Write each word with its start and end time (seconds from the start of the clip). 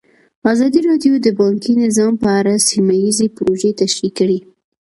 ازادي 0.51 0.79
راډیو 0.89 1.13
د 1.21 1.27
بانکي 1.39 1.73
نظام 1.83 2.13
په 2.23 2.29
اړه 2.39 2.53
سیمه 2.69 2.93
ییزې 3.03 3.27
پروژې 3.35 3.71
تشریح 3.81 4.11
کړې. 4.19 4.39